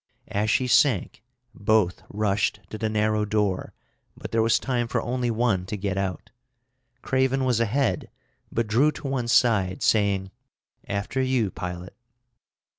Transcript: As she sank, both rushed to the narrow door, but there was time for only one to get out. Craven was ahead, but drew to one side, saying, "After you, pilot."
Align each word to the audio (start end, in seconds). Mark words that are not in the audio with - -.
As 0.29 0.49
she 0.49 0.65
sank, 0.65 1.21
both 1.53 2.01
rushed 2.09 2.59
to 2.71 2.79
the 2.79 2.89
narrow 2.89 3.23
door, 3.23 3.75
but 4.17 4.31
there 4.31 4.41
was 4.41 4.57
time 4.57 4.87
for 4.87 4.99
only 4.99 5.29
one 5.29 5.67
to 5.67 5.77
get 5.77 5.95
out. 5.95 6.31
Craven 7.03 7.45
was 7.45 7.59
ahead, 7.59 8.09
but 8.51 8.65
drew 8.65 8.91
to 8.93 9.07
one 9.07 9.27
side, 9.27 9.83
saying, 9.83 10.31
"After 10.87 11.21
you, 11.21 11.51
pilot." 11.51 11.95